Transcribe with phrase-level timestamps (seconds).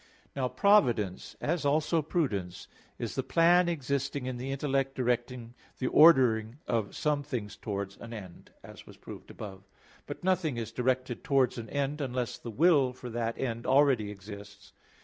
[0.35, 2.67] Now providence, as also prudence,
[2.97, 8.11] is the plan existing in the intellect directing the ordering of some things towards an
[8.11, 9.61] end; as was proved above (Q.
[9.61, 9.99] 22, A.
[9.99, 10.03] 2).
[10.07, 14.73] But nothing is directed towards an end unless the will for that end already exists.